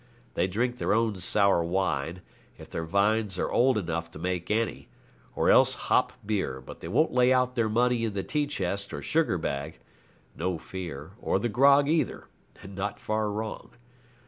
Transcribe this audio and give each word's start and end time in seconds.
They 0.33 0.47
drink 0.47 0.79
their 0.79 0.93
own 0.95 1.19
sour 1.19 1.63
wine, 1.63 2.23
if 2.57 2.71
their 2.71 2.85
vines 2.85 3.37
are 3.37 3.51
old 3.51 3.77
enough 3.77 4.09
to 4.09 4.17
make 4.17 4.49
any, 4.49 4.87
or 5.35 5.51
else 5.51 5.75
hop 5.75 6.11
beer; 6.25 6.59
but 6.59 6.79
they 6.79 6.87
won't 6.87 7.13
lay 7.13 7.31
out 7.31 7.53
their 7.53 7.69
money 7.69 8.05
in 8.05 8.15
the 8.15 8.23
tea 8.23 8.47
chest 8.47 8.95
or 8.95 9.03
sugar 9.03 9.37
bag; 9.37 9.77
no 10.35 10.57
fear, 10.57 11.11
or 11.21 11.37
the 11.37 11.49
grog 11.49 11.87
either, 11.87 12.27
and 12.63 12.73
not 12.73 12.99
far 12.99 13.29
wrong. 13.29 13.73